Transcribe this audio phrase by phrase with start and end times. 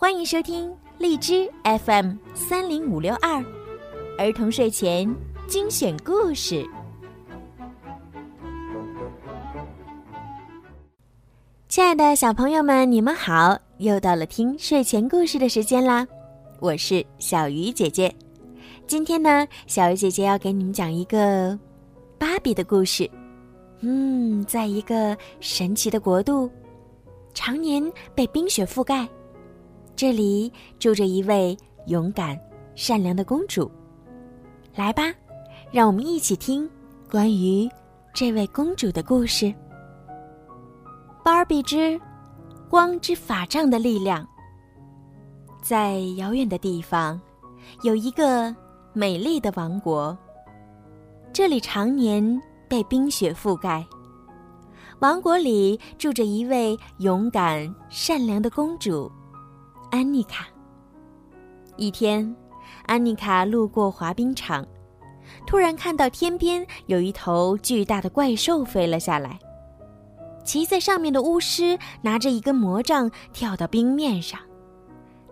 [0.00, 3.44] 欢迎收听荔枝 FM 三零五六二
[4.16, 5.12] 儿童睡前
[5.48, 6.64] 精选故事。
[11.66, 13.58] 亲爱的小朋友们，你们好！
[13.78, 16.06] 又到了听睡前故事的时间啦，
[16.60, 18.14] 我是小鱼姐姐。
[18.86, 21.58] 今天呢，小鱼姐姐要给你们讲一个
[22.18, 23.10] 芭比的故事。
[23.80, 26.48] 嗯，在一个神奇的国度，
[27.34, 29.04] 常年被冰雪覆盖。
[29.98, 32.38] 这里住着一位勇敢、
[32.76, 33.68] 善良的公主。
[34.76, 35.12] 来吧，
[35.72, 36.70] 让我们一起听
[37.10, 37.68] 关于
[38.14, 39.52] 这位公主的故事。
[41.24, 42.00] 芭比之
[42.70, 44.24] 光之法杖的力量。
[45.60, 47.20] 在遥远的地方，
[47.82, 48.54] 有一个
[48.92, 50.16] 美丽的王国。
[51.32, 53.84] 这里常年被冰雪覆盖。
[55.00, 59.10] 王国里住着一位勇敢、善良的公主。
[59.90, 60.46] 安妮卡。
[61.76, 62.34] 一天，
[62.86, 64.66] 安妮卡路过滑冰场，
[65.46, 69.38] 突然看到天边有一头巨大的怪兽飞了下来。
[70.44, 74.40] 骑在上面的巫师拿着一根魔杖跳到冰面上，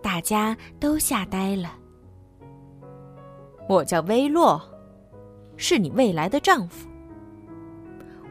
[0.01, 1.71] 大家都吓呆了。
[3.67, 4.61] 我叫威洛，
[5.55, 6.87] 是你未来的丈夫。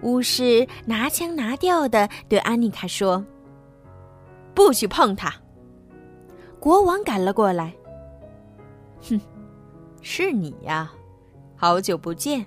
[0.02, 3.24] 巫师拿腔拿调的对安妮卡说
[4.54, 5.32] ：“不许碰他。”
[6.58, 7.72] 国王赶了过来。
[9.08, 9.20] 哼，
[10.02, 10.90] 是你呀，
[11.54, 12.44] 好久不见。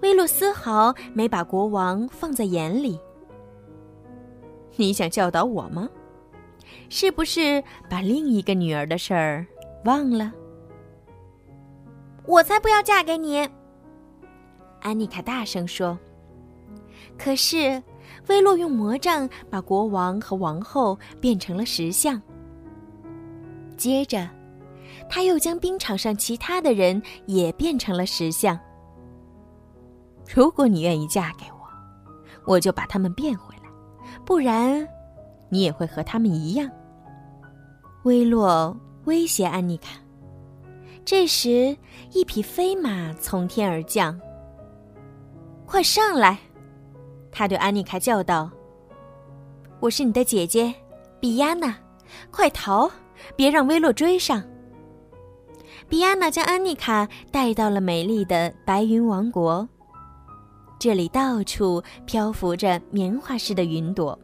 [0.00, 2.98] 威洛丝毫没把国王放在眼里。
[4.76, 5.88] 你想教导我吗？
[6.88, 9.46] 是不是把另一个女儿的事儿
[9.84, 10.32] 忘了？
[12.26, 13.48] 我才不要嫁给你！
[14.80, 15.98] 安妮卡大声说。
[17.18, 17.80] 可是，
[18.28, 22.20] 威洛用魔杖把国王和王后变成了石像。
[23.82, 24.28] 接着，
[25.08, 28.56] 他又将冰场上其他的人也变成了石像。
[30.32, 31.66] 如果你愿意嫁给我，
[32.46, 33.68] 我就把他们变回来；
[34.24, 34.86] 不然，
[35.48, 36.70] 你也会和他们一样。
[38.04, 38.76] 威洛
[39.06, 39.98] 威胁安妮卡。
[41.04, 41.76] 这时，
[42.12, 44.16] 一匹飞马从天而降。
[45.66, 46.38] 快上来！
[47.32, 48.48] 他对安妮卡叫道
[49.80, 50.72] ：“我是你的姐姐，
[51.18, 51.76] 比亚娜，
[52.30, 52.88] 快逃！”
[53.36, 54.42] 别让威洛追上。
[55.88, 59.68] 比安娜将安妮卡带到了美丽的白云王国。
[60.78, 64.18] 这里到处漂浮着棉花似的云朵，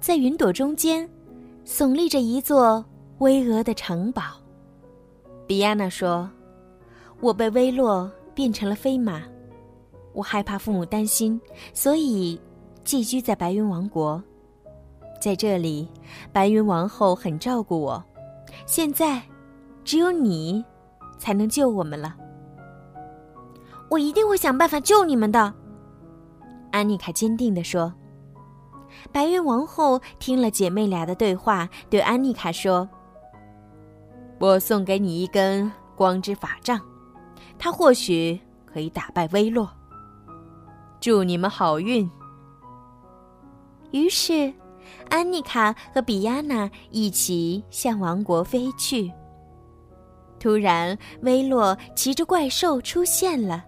[0.00, 1.08] 在云朵中间，
[1.64, 2.84] 耸立着一座
[3.18, 4.22] 巍峨的城堡。
[5.46, 6.28] 比安娜说
[7.20, 9.22] ：“我被威洛变成了飞马，
[10.12, 11.40] 我害怕父母担心，
[11.72, 12.40] 所以
[12.82, 14.22] 寄居在白云王国。”
[15.20, 15.88] 在这里，
[16.32, 18.02] 白云王后很照顾我。
[18.66, 19.22] 现在，
[19.84, 20.64] 只有你
[21.18, 22.16] 才能救我们了。
[23.88, 25.52] 我一定会想办法救你们的。”
[26.72, 27.92] 安妮卡坚定地说。
[29.12, 32.88] 白云王后听了姐妹俩的对话，对安妮卡说
[34.40, 36.80] ：“我送给你一根光之法杖，
[37.58, 39.68] 它或许可以打败威洛。
[40.98, 42.10] 祝你们好运。”
[43.92, 44.52] 于是。
[45.08, 49.12] 安妮卡和比亚娜一起向王国飞去。
[50.38, 53.64] 突然，威洛骑着怪兽出现了，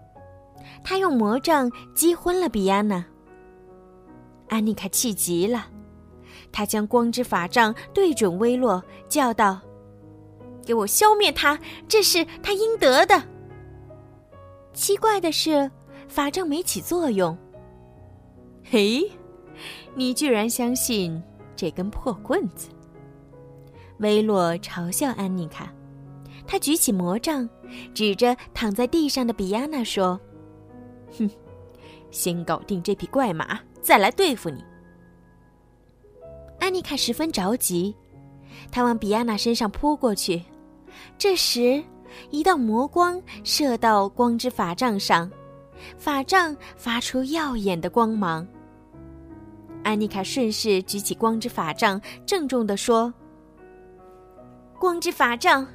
[0.84, 3.04] 他用魔杖击昏了比亚娜。
[4.48, 5.66] 安妮卡气极了，
[6.52, 9.60] 她将光之法杖对准威洛，叫道
[10.64, 11.58] ：“给我消灭他！
[11.88, 13.22] 这是他应得的。”
[14.72, 15.70] 奇怪的是，
[16.06, 17.36] 法杖没起作用。
[18.62, 19.10] 嘿。
[19.94, 21.22] 你居然相信
[21.56, 22.68] 这根破棍子？
[23.98, 25.72] 威洛嘲笑安妮卡，
[26.46, 27.48] 他举起魔杖，
[27.92, 30.20] 指着躺在地上的比亚娜说
[31.18, 31.28] ：“哼，
[32.10, 34.64] 先搞定这匹怪马，再来对付你。”
[36.60, 37.94] 安妮卡十分着急，
[38.70, 40.42] 她往比亚娜身上扑过去。
[41.16, 41.82] 这时，
[42.30, 45.30] 一道魔光射到光之法杖上，
[45.96, 48.46] 法杖发出耀眼的光芒。
[49.88, 53.10] 安妮卡顺势举起光之法杖，郑重地说
[54.78, 55.66] ：“光之法杖，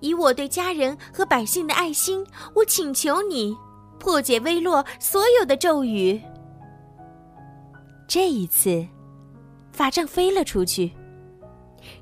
[0.00, 3.56] 以我对家人和百姓的爱心，我请求你
[4.00, 6.20] 破解威洛所有的咒语。”
[8.08, 8.84] 这一次，
[9.70, 10.90] 法杖飞了出去，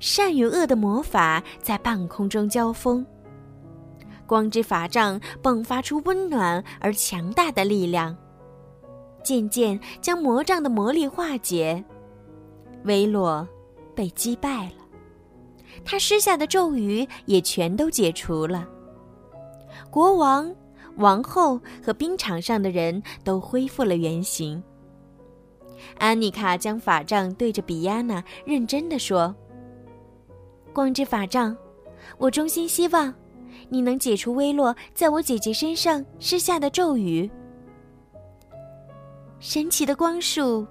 [0.00, 3.04] 善与恶的魔法在半空中交锋。
[4.26, 8.16] 光之法杖迸发出温暖而强大的力量。
[9.22, 11.82] 渐渐将魔杖的魔力化解，
[12.84, 13.46] 威洛
[13.94, 14.72] 被击败了。
[15.84, 18.68] 他施下的咒语也全都解除了。
[19.90, 20.54] 国王、
[20.96, 24.62] 王后和冰场上的人都恢复了原形。
[25.98, 29.34] 安妮卡将法杖对着比亚娜，认真的说
[30.72, 31.56] ：“光之法杖，
[32.18, 33.12] 我衷心希望
[33.68, 37.28] 你能解除薇洛在我姐姐身上施下的咒语。”
[39.42, 40.64] 神奇的光束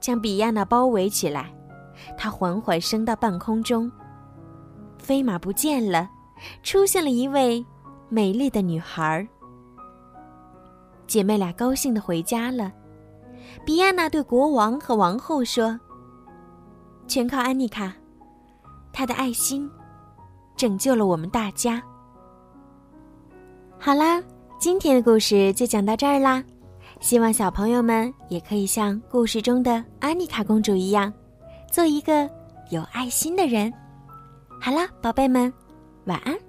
[0.00, 1.54] 将比亚娜包围起来，
[2.16, 3.90] 她缓缓升到半空中。
[4.98, 6.10] 飞马不见了，
[6.64, 7.64] 出现了一位
[8.08, 9.24] 美丽的女孩。
[11.06, 12.72] 姐妹俩高兴的回家了。
[13.64, 15.78] 比亚娜对国王和王后说
[17.06, 17.92] ：“全靠安妮卡，
[18.92, 19.70] 她的爱心
[20.56, 21.80] 拯救了我们大家。”
[23.78, 24.20] 好啦，
[24.58, 26.42] 今天的故事就讲到这儿啦。
[27.00, 31.12] 希望小朋友们也可以像故事中的安妮卡公主一样，
[31.70, 32.28] 做一个
[32.70, 33.72] 有爱心的人。
[34.60, 35.52] 好了，宝贝们，
[36.04, 36.47] 晚安。